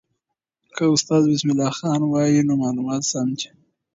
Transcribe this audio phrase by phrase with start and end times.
[0.75, 3.47] که استاد بسم الله خان وایي، نو معلومات سم دي.